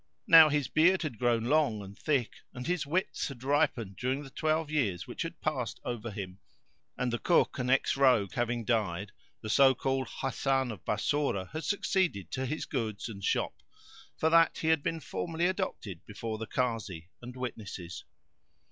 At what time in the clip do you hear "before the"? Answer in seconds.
16.07-16.47